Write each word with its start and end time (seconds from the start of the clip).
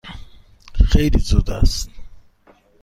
خیلی 0.91 1.17
زود 1.19 1.49
است. 1.51 1.89